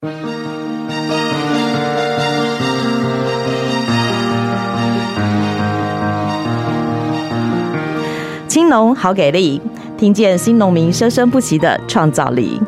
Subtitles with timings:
[0.00, 0.10] 青
[8.68, 9.60] 农好给力，
[9.96, 12.60] 听见新农民生生不息的创造力。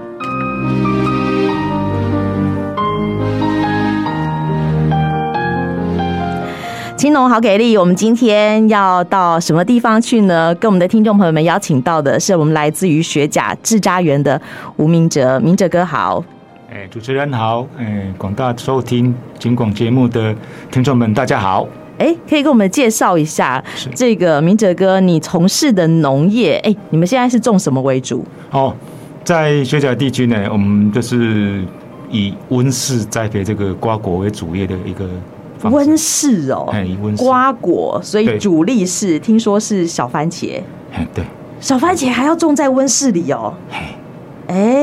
[6.96, 10.52] 青农好给力，我们今天要到什么地方去呢？
[10.56, 14.42] 跟我们的听众朋友们邀请到的是我们来自于学甲智家园的
[14.78, 16.24] 吴明哲，明哲哥好。
[16.80, 20.34] 哎，主持人好，哎，广大收听警广节目的
[20.70, 21.68] 听众们，大家好。
[21.98, 23.62] 哎，可以给我们介绍一下
[23.94, 28.24] 这个明哲哥，你从事的农业，哎，你们现在是种什么为主？
[28.50, 28.74] 哦，
[29.22, 31.62] 在学甲地区呢，我们就是
[32.10, 35.06] 以温室栽培这个瓜果为主业的一个。
[35.64, 40.58] 温室哦，温瓜果，所以主力是听说是小番茄。
[41.12, 41.22] 对，
[41.60, 43.52] 小番茄还要种在温室里哦。
[43.70, 43.94] 哎，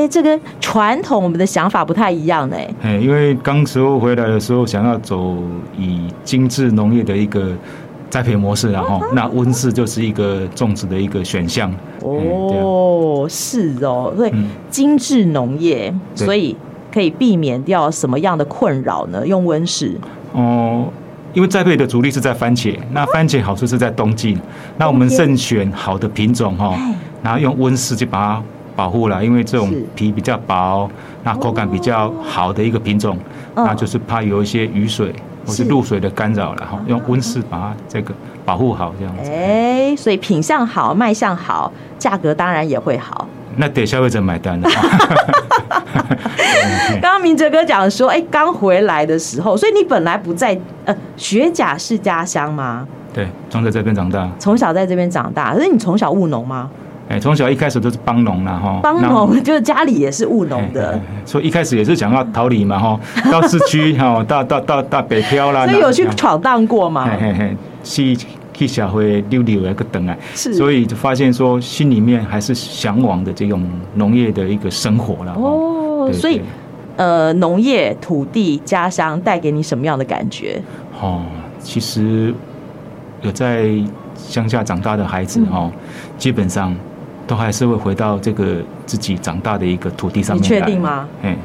[0.08, 2.56] 这跟传统我们的想法不太一样呢。
[2.82, 5.36] 哎，因为刚时候回来的时候，想要走
[5.76, 7.52] 以精致农业的一个
[8.08, 11.70] 栽培模式，然后那温室就是一个种植的一个选项。
[12.02, 14.32] 哦，是哦，对，
[14.70, 16.56] 精致农业，所以
[16.92, 19.26] 可以避免掉什么样的困扰呢？
[19.26, 19.98] 用温室。
[20.32, 20.86] 哦，
[21.34, 24.38] 因为栽培的主力是在番茄，那番茄好处是在冬季，
[24.78, 26.78] 那我们慎选好的品种哈，
[27.22, 28.42] 然后用温室去把它
[28.78, 30.88] 保护了，因为这种皮比较薄，
[31.24, 33.18] 那口感比较好的一个品种，
[33.56, 35.12] 那就是怕有一些雨水
[35.44, 39.28] 或是露水的干扰了哈，用温室把它这个保护好这样子。
[39.32, 43.26] 哎，所以品相好，卖相好，价格当然也会好。
[43.56, 44.70] 那得消费者买单了。
[47.02, 52.86] 刚刚明哲哥讲说，哎，刚回来的时候，所以你本来不在呃学甲是家乡吗？
[53.12, 55.52] 对，从在这边长大，从小在这边长大。
[55.52, 56.70] 可是你从小务农吗？
[57.08, 63.00] 哎，从小一开始都是帮农了哈，帮农 就是家里也是务农的，所以一开始也是想要逃离嘛哈，
[63.32, 65.66] 到市区哈，到到到到北漂啦。
[65.66, 67.08] 所以有去闯荡过吗？
[67.08, 68.16] 嘿嘿嘿，去。
[68.54, 73.64] 去社会溜溜一个等啊，是，所以就发现说心里面还是向往的这种
[73.94, 75.32] 农业的一个生活了。
[75.36, 76.42] 哦，所以
[76.96, 80.60] 呃，农业、土地、家乡带给你什么样的感觉？
[81.00, 81.22] 哦，
[81.60, 82.34] 其实
[83.22, 83.70] 有在
[84.16, 85.72] 乡下长大的孩子哦，嗯、
[86.18, 86.74] 基本上
[87.28, 88.56] 都还是会回到这个
[88.86, 90.42] 自己长大的一个土地上面。
[90.42, 91.06] 你确定吗？
[91.22, 91.36] 嗯。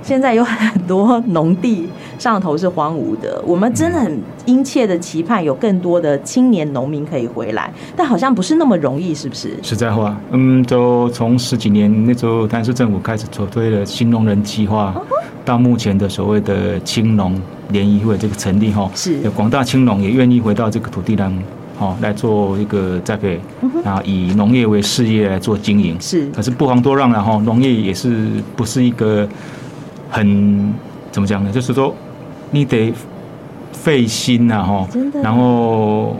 [0.00, 9.58] 现在有很多农地上头是荒芜的，我们真的很殷切的期盼有更多的青年农民可以回来，但好像不是那么容易，是不是？
[9.62, 14.94] 实在话，嗯，就从十几年那时候，台南市政府开始筹推了新农人计划，
[15.42, 17.40] 到目前的所谓的青农
[17.70, 21.32] 联谊会这个成立哈，是有广大青农也愿意回到这个土地上，
[21.76, 23.40] 好来做一个栽培，
[23.84, 26.28] 啊，以农业为事业来做经营，是。
[26.30, 29.28] 可是不遑多让了哈，农业也是不是一个。
[30.10, 30.72] 很
[31.10, 31.50] 怎么讲呢？
[31.50, 31.92] 就是说，
[32.52, 32.94] 你得
[33.72, 34.86] 费心呐，哈，
[35.20, 36.14] 然后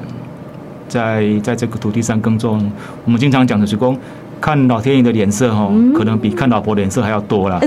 [0.89, 2.73] 在在这个土地上耕种，
[3.05, 3.97] 我们经常讲的是说，
[4.45, 7.59] 看老天爷的脸色哈，可能比看老婆脸色还要多啦。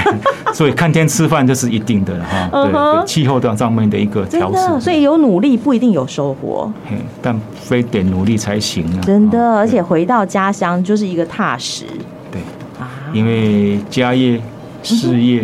[0.52, 4.78] 所以看天吃饭这是一定的哈，对对，气候的上面的一个调整。
[4.78, 6.70] 所以有努力不一定有收获，
[7.22, 9.00] 但非得努力才行啊。
[9.02, 11.84] 真的，而且回到家乡就是一个踏实。
[12.30, 12.42] 对
[12.78, 14.38] 啊，因为家业、
[14.82, 15.42] 事业。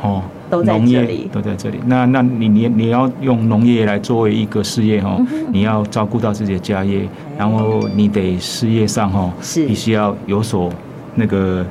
[0.00, 0.22] 哦，
[0.56, 1.78] 都在这里，都在这里。
[1.86, 5.20] 那那你你你要用农业来作为一个事业哦，
[5.52, 9.66] 你要照顾到自己的家业，然后你得事业上哈，是。
[9.66, 10.70] 必须要有所
[11.14, 11.64] 那个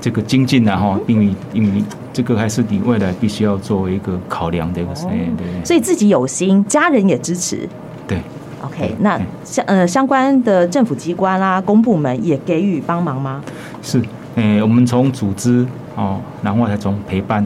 [0.00, 1.82] 这个精进的哈，因为因为
[2.12, 5.64] 这个还是你未来必须要作为一个考量的一个事业，对。
[5.64, 7.68] 所以自己有心，家人也支持。
[8.06, 8.18] 对
[8.62, 13.42] ，OK，那相呃相关的政府机关啦、公部门也给予帮忙吗？
[13.82, 14.00] 是，
[14.36, 15.66] 诶，我们从组织。
[15.96, 17.42] 哦，然后才从陪伴，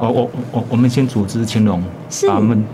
[0.00, 1.82] 我我我我们先组织青龙，
[2.26, 2.64] 把我们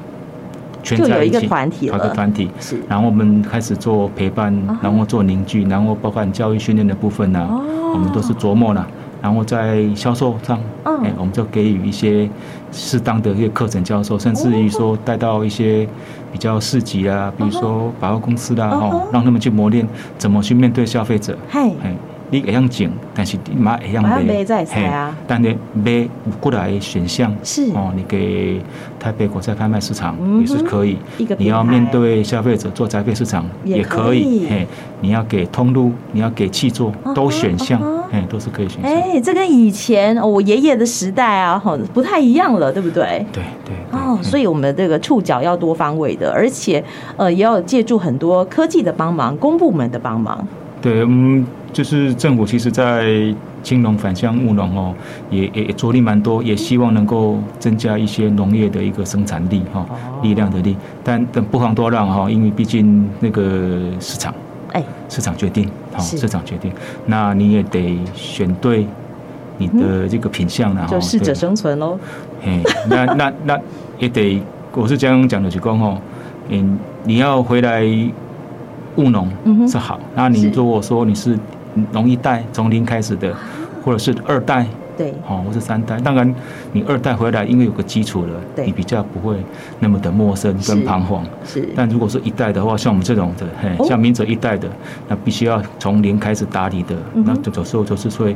[0.85, 7.45] 全家一起，一个团体，一个团体，是，然后我们开始做陪伴，然后做凝聚，然后包括教育训练的部分呢，
[7.93, 8.87] 我们都是琢磨了，
[9.21, 12.31] 然后在销售上，哎，我们就给予一些
[12.71, 15.89] 适当的一个课程教授，甚至于说带到一些
[16.31, 19.85] 比较市级啊，比如说百货公司啦，哦，让他们去磨练
[20.17, 21.73] 怎么去面对消费者，嘿，
[22.31, 24.23] 你会样种，但是你马会样卖，
[24.67, 24.91] 嘿，
[25.27, 28.61] 但你卖有过来选项是哦，你给
[28.99, 30.97] 台北国菜拍卖市场也是可以。
[31.39, 34.67] 你要面对消费者做宅配市场也可以，嘿，
[35.01, 37.81] 你要给通路，你要给契作，都选项，
[38.11, 38.91] 嘿，都是可以选项。
[38.91, 43.25] 哎，这跟以前我爷爷的时代啊，哈，不太一样了，对不对？
[43.33, 43.75] 对对。
[43.93, 46.83] 哦，所以我们这个触角要多方位的，而且
[47.17, 50.47] 呃，也要借助很多科技的帮忙，公部门的帮忙。
[50.87, 54.95] 对，嗯，就是政府其实在青农返乡务农哦，
[55.31, 59.85] 也也着力蛮多，也希望能够增加一些农业的一个生产力哈，
[60.23, 60.77] 力量的力。
[61.03, 64.33] 但但不遑多让哈，因为毕竟那个市场，
[64.75, 66.71] 哎，市场决定，好，市场决定，
[67.07, 68.87] 那你也得选对
[69.59, 71.99] 你的这个品相然后就适者生存喽。
[72.45, 73.59] 哎，那那那
[73.99, 74.41] 也得，
[74.73, 75.99] 我是这样讲的，就讲哦，
[76.51, 77.85] 嗯，你要回来
[78.97, 79.29] 务农
[79.69, 81.39] 是好，那你如果说你是
[81.93, 83.35] 农一代从零开始的，
[83.85, 84.67] 或者是二代。
[84.97, 86.35] 对，哦，或是三代，当然
[86.73, 89.37] 你二代回来，因为有个基础了，你比较不会
[89.79, 91.23] 那么的陌生跟彷徨。
[91.45, 94.67] 是，但如果是一代的话，像我们这种的，嘿，像明哲一代的，
[95.07, 98.35] 那必须要从零开始打理的，那有时候就是会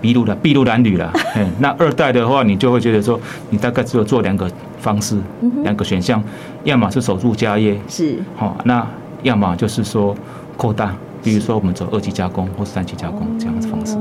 [0.00, 1.12] 筚路的筚路蓝缕了。
[1.34, 3.20] 嘿，那二代的话，你就会觉得说，
[3.50, 5.18] 你大概只有做两个方式，
[5.62, 6.24] 两个选项，
[6.64, 8.82] 要么是守住家业，是，好，那
[9.22, 10.14] 要么就是说
[10.56, 13.96] 扩大，比如说我们走二级加工或是三级加工这样子方式。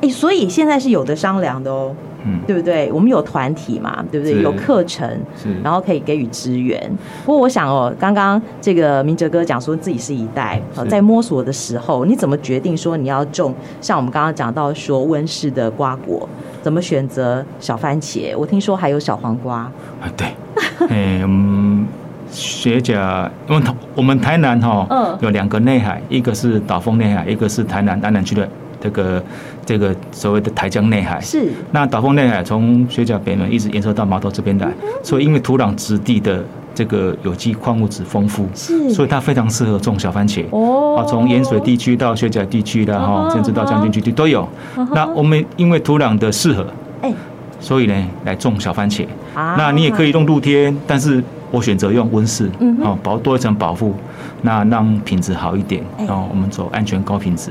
[0.00, 1.94] 哎，所以现在是有的商量的哦，
[2.26, 2.92] 嗯，对不对？
[2.92, 4.42] 我们有团体嘛，对不对？
[4.42, 5.08] 有课程，
[5.42, 6.78] 是，然后可以给予支援。
[7.24, 10.60] 不过我想哦，刚刚这个明哲哥讲说自己是一代，
[10.90, 13.54] 在摸索的时候，你怎么决定说你要种？
[13.80, 16.28] 像我们刚刚讲到说温室的瓜果，
[16.60, 18.36] 怎么选择小番茄？
[18.36, 19.72] 我听说还有小黄瓜啊，
[20.16, 20.34] 对，
[20.90, 21.86] 嗯，
[22.34, 23.62] 学甲，因为
[23.94, 28.46] 我们台南哈，嗯，有两个内海，一个是岛风内海，一个是台南安南区的。
[28.80, 29.24] 这个
[29.64, 34.68] 这个所谓的台江内海是，那岛风内海从学甲北门一直延伸到码头这边来，
[35.02, 36.44] 所以因为土壤质地的
[36.74, 40.98] 这个有机矿物质丰富，是，所以它非常适合种小番茄哦。
[40.98, 44.46] 啊，从盐水地区到雪甲地区的哈，甚至到将军区都有。
[44.92, 46.66] 那我们因为土壤的适合，
[47.00, 47.10] 哎，
[47.58, 47.94] 所以呢
[48.26, 49.06] 来种小番茄。
[49.34, 53.94] 那你也可以用露天，但是我选择用温室，嗯好，保多一层保护，
[54.42, 57.50] 那让品质好一点，然后我们走安全高品质。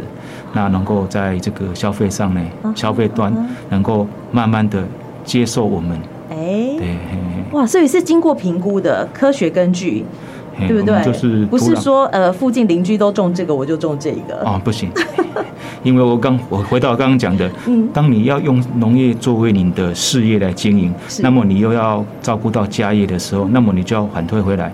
[0.52, 2.42] 那能够在这个消费上呢，
[2.76, 3.34] 消费端
[3.70, 4.84] 能够慢慢的
[5.24, 5.98] 接受我们，
[6.30, 6.36] 哎，
[6.78, 6.98] 对，
[7.54, 10.04] 哇，所以是经过评估的科学根据，
[10.68, 11.02] 对不对？
[11.04, 14.92] 就是不是说呃附近邻居都种这个我就种这个哦，不行，
[15.84, 24.72] 因为我刚我回到刚刚讲的，嗯，当你要用农业作为你的事业来经营，那么你又要照顾到家业的时候，那么你就要反推回来，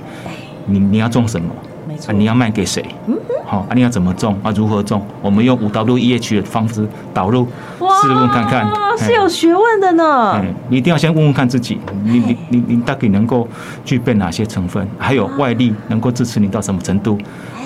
[0.65, 1.47] 你你要种什么？
[1.87, 2.85] 没错，你要卖给谁？
[3.07, 3.17] 嗯。
[3.49, 4.53] 好，啊，你要怎么种啊？
[4.55, 5.03] 如何种？
[5.23, 7.47] 我们用五 W E H 的方式导入，
[7.79, 10.39] 试问看看，是有学问的呢。
[10.69, 13.47] 你一定要先问问看自己，你你你你大概能够
[13.83, 14.87] 具备哪些成分？
[14.99, 17.17] 还有外力能够支持你到什么程度？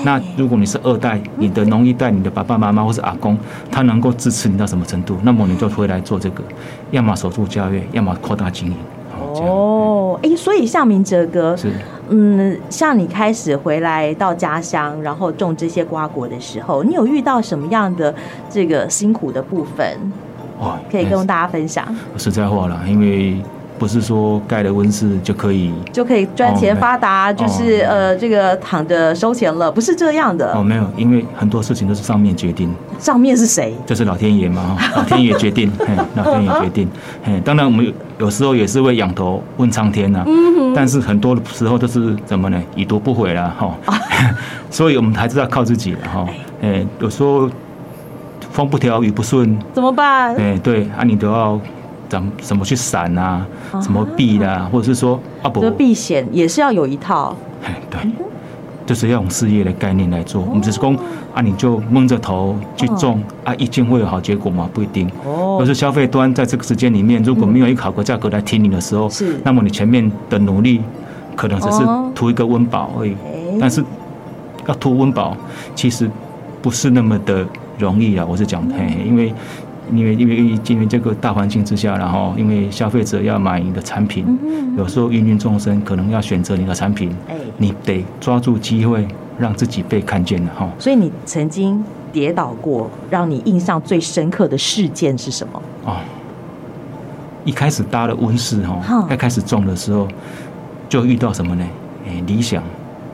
[0.06, 3.38] 那如果你是二代，你的农一代，你的爸爸妈妈或是阿公，
[3.70, 5.18] 他能够支持你到什么程度？
[5.24, 6.42] 那么你就回来做这个，
[6.92, 8.76] 要么守住家业，要么扩大经营。
[9.42, 11.72] 哦，哎，所以像明哲哥是。
[12.10, 18.14] 嗯，像你开始回来到家乡，然后种这些瓜果的时候，你有遇到什么样的
[18.50, 19.98] 这个辛苦的部分？
[20.60, 21.88] 哇，可以跟大家分享。
[22.18, 23.42] 实在话啦，因为。
[23.78, 30.64] 不是说盖了温室就可以就可以赚钱发达，哦、就是呃这个躺着收钱了，不是这样的哦。
[30.64, 32.74] 没有，因为很多事情都是上面决定。
[33.00, 33.74] 上面是谁？
[33.86, 36.88] 就是老天爷嘛，老天爷决定， 嘿，老天爷决定。
[37.24, 42.62] 嘿，当然我们有有时候也是会仰头问苍天呐、啊，嗯、哼但是很多时候都是怎么呢？
[42.76, 43.76] 已读不回了哈。
[43.86, 43.94] 哦、
[44.70, 46.26] 所以我们还是要靠自己的哈。
[46.62, 47.50] 哎，有时候
[48.52, 50.36] 风不调雨不顺怎么办？
[50.36, 51.60] 哎，对，啊，你都要。
[52.14, 53.44] 怎怎么去闪啊？
[53.82, 54.70] 什么避的、啊？
[54.72, 57.36] 或者是说啊不，避险也是要有一套。
[57.66, 58.00] 哎，对，
[58.86, 60.40] 就是要用事业的概念来做。
[60.44, 60.96] 我们只是说
[61.34, 64.70] 啊，你就蒙着头去种啊，一定会有好结果吗？
[64.72, 65.10] 不一定。
[65.26, 65.58] 哦。
[65.60, 69.42] 而是消费端在这个时间里面，如果没有一个好的价格来听你的时候，是。
[69.44, 70.82] 那么你前面的努力
[71.36, 71.80] 可能只是
[72.14, 73.16] 图一个温饱而已。
[73.60, 73.84] 但是
[74.68, 75.36] 要图温饱，
[75.74, 76.08] 其实
[76.62, 77.44] 不是那么的
[77.80, 78.24] 容易啊。
[78.30, 79.34] 我是讲，嘿，因为。
[79.92, 84.26] 因为因为因为这个大环境之下，然后因为消费者要买你的产品，
[84.78, 87.14] 有时候芸芸众生可能要选择你的产品，
[87.58, 90.70] 你得抓住机会让自己被看见了哈。
[90.80, 95.62] 所以你曾经跌倒过，让你印象最深刻的事件是什么？
[95.86, 95.98] 哦，
[97.44, 100.08] 一开始搭了温室哈，刚开始种的时候
[100.88, 101.66] 就遇到什么呢？
[102.08, 102.64] 哎，理想、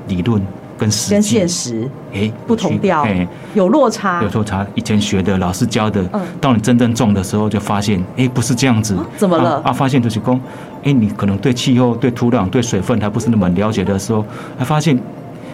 [0.07, 0.41] 理论。
[0.79, 6.01] 跟实跟现实哎不同调哎有落差有落差，以前学的老师教的，
[6.39, 9.73] 到你真正种的时候就发现哎不是这样子，怎么了啊？
[9.73, 10.39] 发现就是说
[10.83, 14.25] 哎你可能对气候、对土壤、对水分还不是那么了解的时候，
[14.57, 14.97] 还发现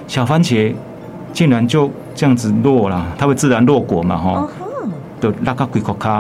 [0.08, 0.72] 小番茄
[1.34, 4.48] 竟然就这样子落了，它会自然落果嘛哈，
[5.20, 6.12] 就那个龟壳卡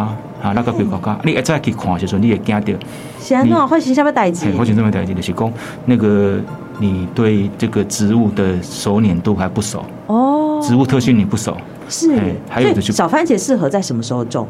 [0.41, 2.73] 啊那个龟壳卡，你一再去看的时候你也惊到。
[3.19, 4.51] 现在发生什么代志？
[4.53, 5.53] 发生什么代志就是讲
[5.85, 6.39] 那个。
[6.79, 9.85] 你对这个植物的熟稔度还不熟。
[10.07, 11.57] 哦，植物特性你不熟，
[11.89, 14.47] 是，还有的就小番茄适合在什么时候种？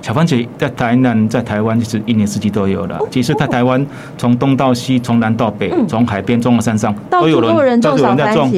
[0.00, 2.98] 小番茄在台南，在台湾就是一年四季都有了。
[3.10, 3.84] 其实，在台湾
[4.18, 8.50] 从东到西，从南到北，从海边种到山上，都有人都有人在种。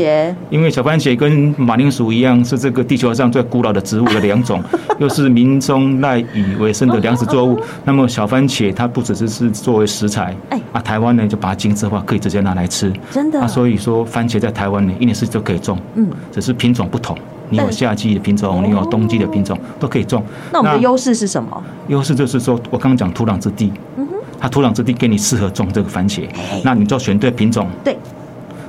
[0.51, 4.63] 因为小番茄跟马铃薯一样，是这个地球上最古老的植物的两种，
[4.99, 7.59] 又是民众赖以为生的粮食作物。
[7.85, 10.35] 那么，小番茄它不只是是作为食材，
[10.73, 12.93] 啊，台湾呢就把它精致化，可以直接拿来吃。
[13.11, 13.41] 真的。
[13.41, 15.79] 啊，所以说番茄在台湾呢，一年四季都可以种。
[15.95, 17.17] 嗯，只是品种不同。
[17.49, 20.23] 你有夏季的品种，你有冬季的品种，都可以种。
[20.53, 21.63] 那我们的优势是什么？
[21.89, 26.27] 优势就是说，我刚刚讲土壤质地，嗯哼，它土壤质地给你适合种这个番茄，
[26.65, 27.97] 那你就选对品种，对，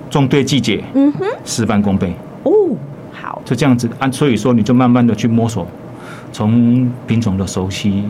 [0.09, 2.13] 种对季节，嗯哼，事半功倍。
[2.43, 2.51] 哦，
[3.11, 5.65] 好，就这样子按，所以说你就慢慢的去摸索，
[6.31, 8.03] 从品种的熟悉，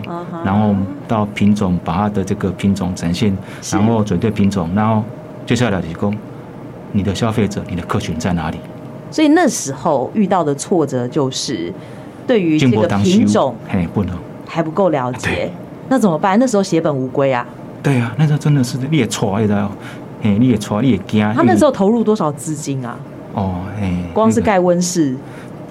[0.43, 0.75] 然后
[1.07, 3.35] 到品种把它的这个品种展现，
[3.71, 5.03] 然后选对品种，然后
[5.45, 6.13] 接下来提供
[6.91, 8.57] 你的消费者，你的客群在哪里？
[9.09, 11.73] 所以那时候遇到的挫折就是，
[12.25, 14.15] 对于这个品种，嘿，不能
[14.47, 15.51] 还不够了解，
[15.89, 16.37] 那怎么办？
[16.39, 17.45] 那时候血本无归啊。
[17.81, 19.71] 对啊，那时候真的是你也错，你知道？
[20.23, 21.21] 哎，你也错，你也惊。
[21.33, 22.97] 他那时候投入多少资金啊？
[23.33, 25.15] 哦，哎，光是盖温室，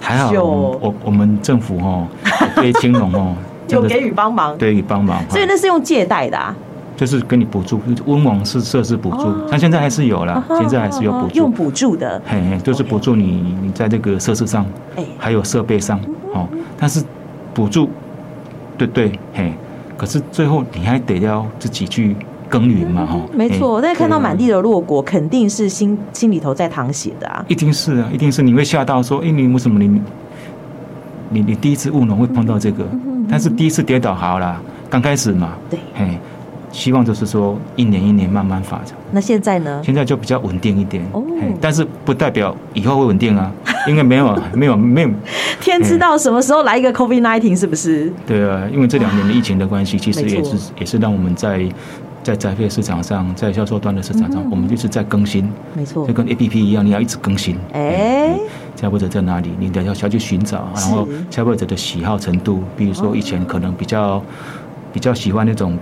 [0.00, 2.06] 还好，我我们政府哦，
[2.56, 3.34] 对青龙哦，
[3.68, 6.54] 有给予帮忙，给予帮忙，所以那是用借贷的啊。
[6.96, 14.64] 就是给你补助，温网是设施补助，像现在还是有了，现在还是有补助，用补助的，嘿，就是补助你，你在这个设施上，
[15.18, 16.00] 还有设备上，
[16.32, 16.48] 哦，
[16.78, 17.04] 但是
[17.52, 17.90] 补助，
[18.78, 19.52] 对对，嘿，
[19.98, 22.16] 可是最后你还得要自己去
[22.48, 30.00] 耕耘嘛，哈，没错，但是看到满地的落果，肯定是心心里头在淌血的啊，一定是啊，一定是你会吓到说，哎，你为什么你，
[31.28, 32.86] 你你第一次务农会碰到这个，
[33.28, 36.18] 但是第一次跌倒好了，刚开始嘛，对，嘿。
[36.76, 38.94] 希望就是说，一年一年慢慢发展。
[39.10, 39.80] 那现在呢？
[39.82, 41.02] 现在就比较稳定一点。
[41.12, 41.24] 哦，
[41.58, 43.50] 但是不代表以后会稳定啊，
[43.88, 45.08] 因为没有没有没有
[45.58, 48.12] 天知道什么时候来一个 COVID nineteen 是不是？
[48.26, 51.66] 对啊，因为这两年的疫情的关系，其实也是也是让我们在
[52.22, 55.50] 在宅配市场上，在销售端的市场上，我们就是在更新。
[55.74, 57.56] 没错，就跟 APP 一样，你要一直更新。
[57.72, 58.38] 哎，
[58.78, 59.50] 消费者在哪里？
[59.58, 64.22] 你得要要去寻找，然后消费者的喜好程度，比如说以前可能比较
[64.92, 65.78] 比较喜欢那种。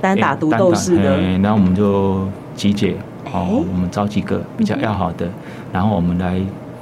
[0.00, 2.94] 单打独斗式的，然后我们就集结，
[3.32, 5.28] 哦，我们找几个比较要好的，
[5.72, 6.40] 然后我们来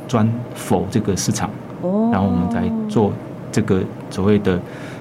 [0.08, 1.50] 专否这个市场，
[1.82, 2.10] 哦。
[2.12, 3.12] 然后我们来做
[3.50, 3.80] 这个
[4.10, 4.58] 所谓的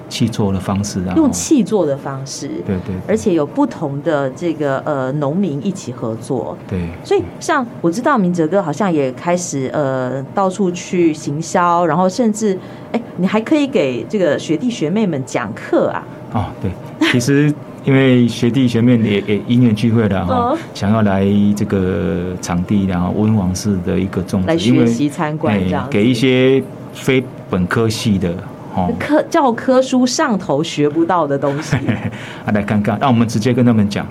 [0.08, 12.56] 气作的方式啊，用气作的方式，对对，而且有不同的这个呃农民一起合作，对，所以像我知道明哲哥好像也开始呃到处去行销，然后甚至
[12.92, 16.70] 哎，你还可以给这个学弟学妹们讲课啊，哦，对，
[17.10, 17.52] 其实。
[17.86, 21.24] 因为学弟学妹也也因缘聚会了哈，想要来
[21.54, 26.60] 这个场地，然后温王室的一个种植，来学习参观这样，给一些
[26.92, 28.34] 非本科系的
[28.74, 31.76] 哦，课教科书上头学不到的东西，
[32.44, 34.04] 啊，来看看，那我们直接跟他们讲，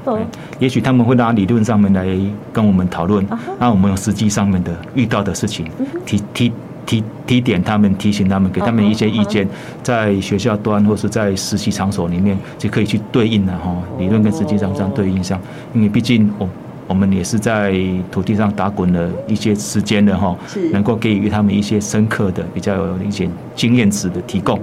[0.57, 2.07] 也许他们会拿理论上面来
[2.53, 3.27] 跟我们讨论，
[3.59, 5.67] 那我们有实际上面的遇到的事情
[6.05, 6.51] 提提。
[6.85, 9.47] 提提点他们，提醒他们，给他们一些意见，
[9.81, 15.39] 在学校端或是在实习场所里面就可以去对应了哈，理论跟实际上这样对应上，
[15.73, 16.47] 因为毕竟我
[16.87, 17.73] 我们也是在
[18.11, 20.37] 土地上打滚了一些时间的哈，
[20.71, 24.59] 能够给予他们一些深刻的、比较有一些经验值的提供，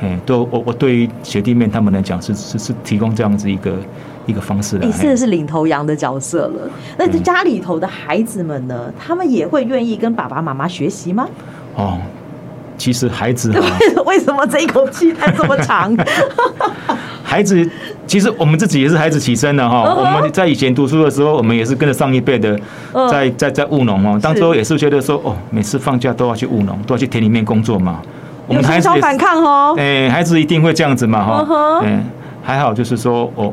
[0.00, 3.74] 哎，都我我对于学弟妹他们来讲是是是提供这样子一个
[4.26, 4.86] 一个方式的。
[4.86, 8.92] 你是的是领头羊的角色了，那家里头的孩子们呢？
[8.96, 11.26] 他们也会愿意跟爸爸妈妈学习吗？
[11.74, 11.98] 哦，
[12.78, 13.62] 其实孩子啊，
[14.06, 15.96] 为什么这一口气还这么长？
[17.24, 17.68] 孩子，
[18.06, 19.92] 其实我们自己也是孩子起身的哈。
[19.92, 22.56] 我们在以前读书的时候，我们也是跟着上一辈的
[23.10, 24.18] 在在在务农哦。
[24.22, 28.00] 当初也是觉得说，哦，每次放假都要去务农，都要去田里面工作嘛。
[28.46, 31.80] 我们孩子反抗哦，哎，孩子一定会这样子嘛哈。
[31.82, 32.04] 嗯，
[32.42, 33.52] 还好就是说，哦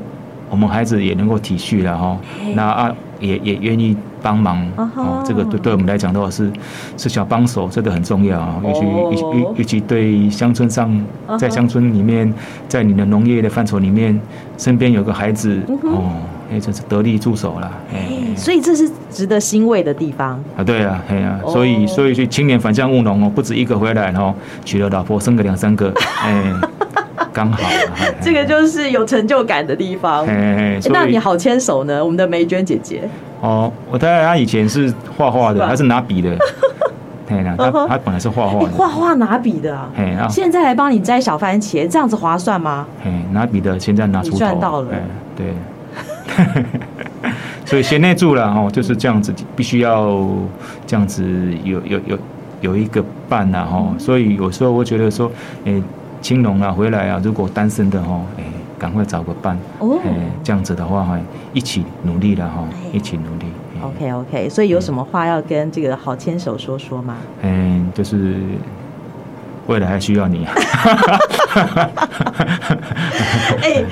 [0.50, 2.18] 我们孩子也能够体恤了哈。
[2.54, 2.96] 那啊。
[3.22, 6.51] 也也愿意帮忙哦，这个对对我们来讲的话是
[6.98, 8.60] 是小帮手，这个很重要啊。
[8.63, 11.01] 尤其尤尤其对乡村上，
[11.40, 12.32] 在乡村里面，
[12.68, 14.20] 在你的农业的范畴里面，
[14.58, 16.12] 身边有个孩子哦，
[16.51, 17.72] 哎，真是得力助手了。
[17.94, 20.63] 哎，所以这是值得欣慰的地方啊。
[20.63, 24.34] 对啊，哎呀，所以所以去青年返乡务农哦，不止一个回来哦，
[24.66, 26.54] 娶了老婆，生个两三个， 哎。
[27.34, 27.70] 刚好，
[28.22, 30.26] 这个就是有成就感的地方。
[30.92, 32.04] 那你好牵手呢？
[32.04, 33.08] 我们的梅娟姐姐。
[33.42, 36.30] 哦，我太太她以前是画画的，她是拿笔的？
[37.28, 38.68] 对啊，她她本来是画画的。
[38.72, 39.90] 画画拿笔的啊？
[40.30, 42.86] 现在来帮你摘小番茄，这样子划算吗？
[43.32, 44.38] 拿笔的现在拿出头。
[44.38, 44.90] 赚到了。
[45.36, 45.54] 对。
[47.66, 50.28] 所以贤内助了哦，就是这样子，必须要
[50.86, 51.24] 这样子
[51.64, 52.18] 有有有
[52.62, 55.32] 有一个伴呐哈，所以有时候我觉得说，
[55.66, 55.82] 诶，
[56.22, 58.44] 青龙啊回来啊，如果单身的哈，诶，
[58.78, 59.88] 赶快找个伴，诶，
[60.44, 61.20] 这样子的话哈，
[61.54, 62.63] 一起努力了哈，
[62.94, 63.46] 一起努力。
[63.82, 67.18] OK OK，所以有什么话要跟这个好牵手说说吗？
[67.42, 68.36] 嗯，就是
[69.68, 70.46] 未来还需要你。
[73.63, 73.84] 哎。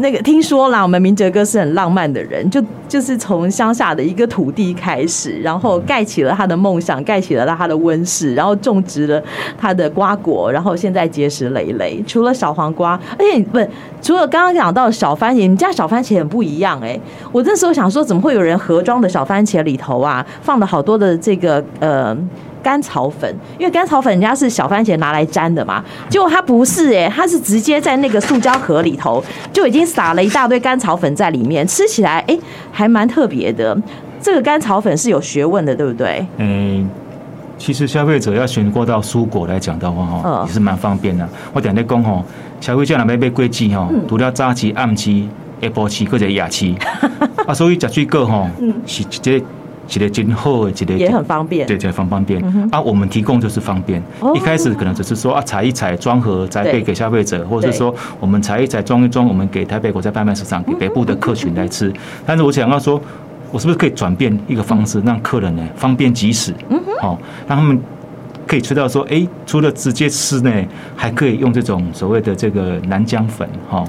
[0.00, 9.22] 那个听说啦，我们明哲哥是很浪漫的人，就就是从乡下的一个土地开始，然后盖起了他的梦想，盖起了他的温室，然后种植了
[9.58, 12.02] 他的瓜果，然后现在结实累累。
[12.06, 13.58] 除了小黄瓜，而且不，
[14.00, 16.98] 除了刚刚讲到小番茄，你家小番茄很不一样哎、
[17.32, 22.16] 我那时候想说，怎么会有人盒装的小番茄里头啊，放了好多的这个呃。
[22.64, 32.40] 甘草粉，因为甘草粉人家是小番茄拿来沾的嘛，结果它不是哎、欸，它是直接在那个塑胶盒里头就已经撒了一大堆甘草粉在里面，吃起来哎、欸、
[32.72, 33.76] 还蛮特别的。
[34.20, 36.26] 这个甘草粉是有学问的，对不对？
[36.38, 36.88] 嗯，
[37.58, 41.28] 其实消费者要选购到蔬果来讲的话哈，也是蛮方便的。
[41.52, 42.24] 我等下讲哈，
[42.60, 45.28] 消费者那边买果子哈，除了早期、暗期、
[45.60, 46.74] 下晡期或者夜期，
[47.46, 48.50] 啊，所以食水果哈，
[48.86, 49.44] 是直接。
[49.86, 52.42] 起来真好，起来也很方便，对，很方便。
[52.70, 54.02] 啊，我们提供就是方便。
[54.34, 61.92] 一开始可能只是说啊，采一采，装盒再配给消费者，或者是说我们采一采，装一装，我们给台北国家拍卖市场，给北部的客群来吃。
[62.24, 63.00] 但是我想要说，
[63.52, 66.52] 我是不是可以转变一个方式，让客人呢方便即食？
[66.70, 67.78] 嗯哼，好，让他们
[68.46, 70.50] 可以吃到说，哎，除了直接吃呢，
[70.96, 73.84] 还可以用这种所谓的这个南姜粉，哈，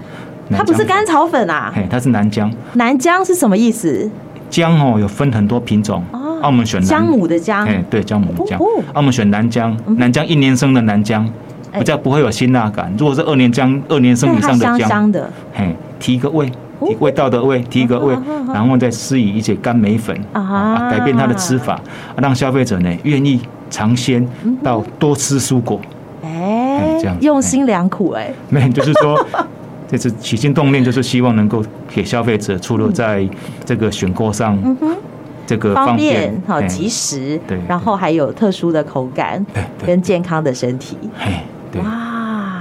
[0.51, 2.53] 它不是甘草粉啊，嘿，它是南姜。
[2.73, 4.09] 南姜是什么意思？
[4.49, 6.03] 姜哦，有分很多品种。
[6.11, 7.65] 哦，我们选姜母的姜。
[7.65, 8.59] 哎，对，姜母的姜。
[8.93, 11.27] 我们选南姜，南姜一年生的南姜，
[11.73, 12.93] 比较不会有辛辣感。
[12.97, 15.29] 如果是二年姜，二年生以上的姜，香香的。
[15.53, 16.49] 嘿，提个味，
[16.81, 18.15] 提味道的味，提个味，
[18.53, 21.79] 然后再施以一些甘梅粉啊，改变它的吃法，
[22.21, 24.25] 让消费者呢愿意尝鲜
[24.63, 25.79] 到多吃蔬果。
[26.23, 28.31] 哎，这样用心良苦哎。
[28.49, 29.25] 没，就是说。
[29.87, 33.27] 这次起心动念就是希望能够给消费者，除了在
[33.63, 34.57] 这个选购上，
[35.47, 39.45] 这个方便、好及时，对，然后还有特殊的口感，
[39.85, 40.97] 跟健康的身体，
[41.71, 42.14] 对，哇，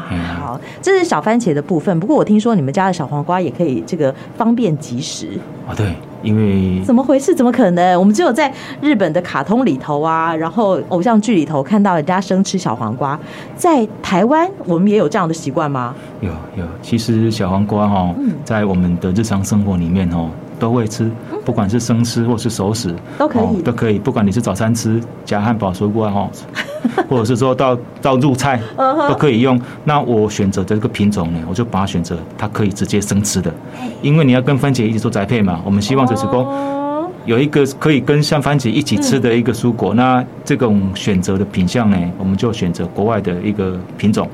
[0.09, 1.99] 好，这是小番茄的部分。
[1.99, 5.29] 不过我听说你们家的小黄瓜也可以这个方便即食
[5.69, 5.95] 啊，对。
[6.23, 7.35] 因为怎么回事？
[7.35, 8.01] 怎么可能？
[8.01, 13.21] 我们只有在日本的卡通里头啊，然后偶像剧里头看到人家生吃小黄瓜，
[13.57, 15.95] 在台湾我们也有这样的习惯吗？
[16.23, 20.27] 有有，其实小黄瓜哈，在我们的日常生活里面哈。
[20.65, 21.11] 都会吃，
[21.45, 23.99] 不管是生吃或是熟食，都可以，都可以。
[23.99, 26.27] 不管你是早餐吃夹汉堡、水果哈，
[27.07, 28.59] 或者是说到到入菜，
[29.07, 29.61] 都可以用。
[29.85, 33.53] 那我选择的这个品种呢，我就把它选择它可以直接生吃的，
[34.01, 35.61] 因为你要跟番茄一起做栽配嘛。
[35.67, 39.93] 我们希望就是说有一个可以跟像番茄一起吃的一个蔬果。
[39.93, 44.27] 那这种选择的品相呢，我们就选择国外的一个品种，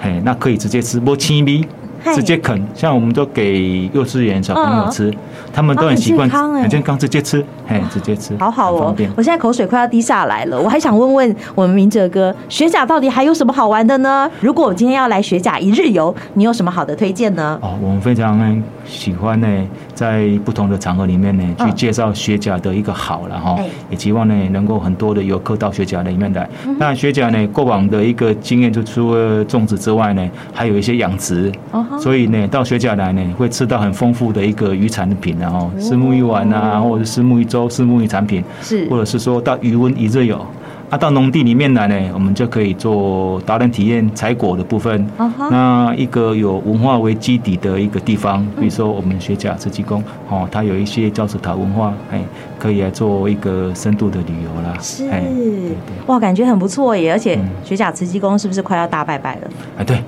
[0.00, 1.62] 嘿，那可以直接吃，不青味。
[2.14, 5.12] 直接啃，像我们都给幼稚园小朋友吃，
[5.52, 8.94] 他们都很习惯，很健康，直接吃，嘿，直接吃，好好哦。
[9.16, 14.30] 我现在口水快要滴下来了，我还想问问我们明哲哥，学甲到底还有什么好玩的呢？
[14.40, 17.58] 如果我今天要来学甲一日游，你有什么好的推荐呢？
[17.62, 19.46] 哦，我们非常喜欢呢，
[19.94, 23.58] 在不同的场合里面呢，去介绍学甲的一个好，然后
[23.90, 26.48] 也希望呢，能够很多的游客到学甲里面来。
[26.78, 31.52] 那学甲呢，过往的一个经验，就除了种植之外呢，还有一些养殖。
[32.00, 40.44] 所以呢，到学甲来呢，会吃到很丰富的一个渔产品，然后虱目鱼丸啊，或者是虱目鱼粥、虱目鱼产品，是，或者是说到渔温一日游。
[40.88, 45.04] 啊，到农地里面来呢，我们就可以做达人体验采果的部分。
[45.18, 45.50] Uh huh.
[45.50, 52.20] 那一个有文化为基底的一个地方，比如说我们学甲慈济宫，哦，它有一些交趾陶文化，哎，
[52.56, 54.78] 可以来做一个深度的旅游啦。
[54.80, 57.10] 是，对对哇，感觉很不错耶！
[57.10, 59.50] 而且学甲慈济宫是不是快要大拜拜了？
[59.78, 59.98] 哎，对。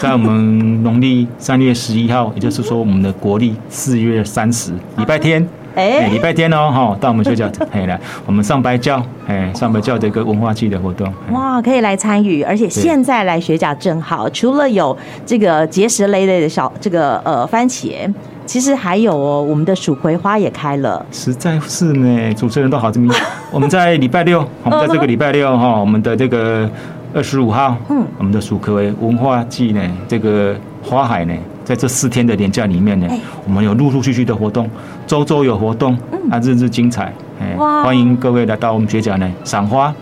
[0.00, 18.12] 在我们农历三月十一号，也就是说我们的国历四月三十，礼拜天，哎，礼拜天哦，哈，到我们学甲哎来，我们上白教，哎，上白教的一个文化祭的活动，哇，可以来参与，而且现在来学甲正好，除了有这个结石累累的小这个呃番茄，
[18.46, 23.12] 其实还有哦，我们的蜀葵花也开了，实在是呢，主持人都好这么，
[23.50, 26.70] 我们在礼拜六， 我们在这个礼拜六哈，我们的这个。
[27.18, 33.08] 二十五号，嗯，我们的蜀葵文化季呢，这个花海呢，在这四天的连假里面呢，
[33.44, 34.70] 我们有陆陆续续的活动，
[35.04, 35.98] 周周有活动，
[36.30, 39.92] 啊，日日精彩，哎，欢迎各位来到我们学甲呢赏花，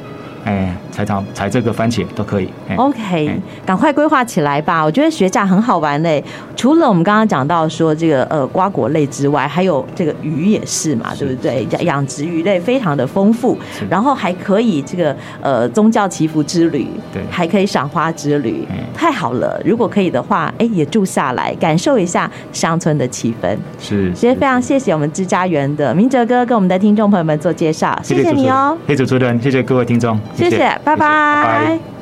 [0.45, 2.49] 哎，采采采这个番茄都可以。
[2.77, 4.83] OK，赶快规划起来吧！
[4.83, 6.25] 我觉得学甲很好玩嘞。
[6.57, 11.85] 除了我们刚刚讲到说这个呃瓜果类之外，还有这个鱼也是嘛，是对不对？
[11.85, 13.59] 养殖鱼类非常的丰富，
[13.91, 19.61] 然后还可以这个呃宗教祈福之旅，对，还可以赏花之旅，太好了！
[19.65, 23.55] 如果可以的话，哎，也住下来感受一下乡村的气氛。
[23.79, 31.96] 是，其实非常谢谢我们知家园的明哲哥跟我们的听众朋友们做介绍，谢谢你哦，谢谢主持人，谢谢各位听众，谢谢，拜拜。